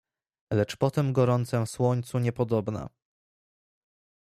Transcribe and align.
"Lecz 0.53 0.75
po 0.77 0.91
tem 0.91 1.13
gorącem 1.13 1.67
słońcu 1.67 2.19
niepodobna." 2.19 2.89